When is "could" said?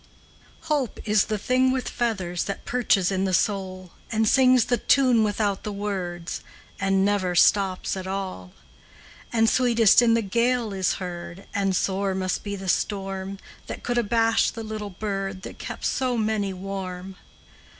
13.83-13.99